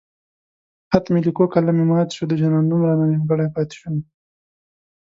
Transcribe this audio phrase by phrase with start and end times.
[0.89, 4.01] خط مې ليکو قلم مې مات شو د جانان نوم رانه نيمګړی پاتې شونه